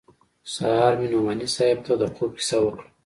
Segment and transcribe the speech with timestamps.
[0.53, 2.85] سهار مې نعماني صاحب ته د خوب کيسه وکړه.